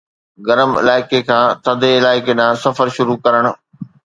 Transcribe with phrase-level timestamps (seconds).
[0.47, 3.43] گرم علائقي کان ٿڌي علائقي ڏانهن سفر شروع ڪرڻ